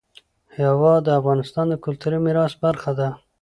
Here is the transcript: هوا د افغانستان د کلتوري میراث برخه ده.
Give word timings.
هوا 0.61 0.93
د 1.05 1.07
افغانستان 1.19 1.65
د 1.69 1.75
کلتوري 1.85 2.19
میراث 2.25 2.53
برخه 2.63 2.91
ده. 2.99 3.09